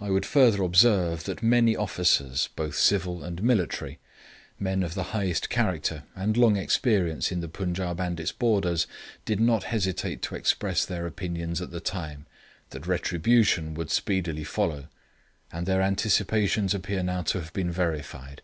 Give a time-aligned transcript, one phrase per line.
[0.00, 3.98] I would further observe that many officers, both civil and military,
[4.60, 8.86] men of the highest character and long experience in the Punjaub and its borders,
[9.24, 12.26] did not hesitate to express their opinions at the time,
[12.70, 14.86] that retribution would speedily follow;
[15.52, 18.40] and their anticipations appear now to have been verified.